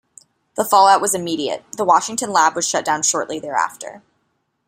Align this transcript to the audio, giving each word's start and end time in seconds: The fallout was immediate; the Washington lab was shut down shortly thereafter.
The 0.55 0.65
fallout 0.65 0.99
was 0.99 1.13
immediate; 1.13 1.63
the 1.77 1.85
Washington 1.85 2.33
lab 2.33 2.55
was 2.55 2.67
shut 2.67 2.83
down 2.83 3.03
shortly 3.03 3.39
thereafter. 3.39 4.01